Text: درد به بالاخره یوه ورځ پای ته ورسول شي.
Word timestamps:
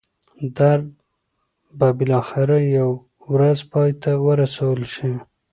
درد 0.57 0.87
به 1.77 1.87
بالاخره 1.97 2.57
یوه 2.77 2.95
ورځ 3.33 3.59
پای 3.71 3.91
ته 4.01 4.11
ورسول 4.27 4.79
شي. 4.95 5.11